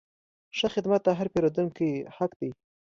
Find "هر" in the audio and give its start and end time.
1.19-1.27